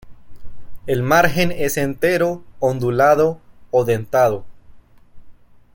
[0.87, 4.45] El margen es entero, ondulado o dentado.